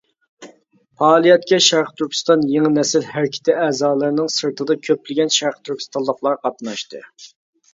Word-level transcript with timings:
پائالىيەتكە 1.01 1.59
شەرقىي 1.65 1.99
تۈركىستان 2.01 2.45
يېڭى 2.53 2.71
نەسىل 2.77 3.05
ھەرىكىتى 3.09 3.59
ئەزالىرىنىڭ 3.67 4.33
سىرتىدا 4.37 4.79
كۆپلىگەن 4.89 5.33
شەرقىي 5.37 5.69
تۈركىستانلىقلار 5.71 6.41
قاتناشتى. 6.49 7.05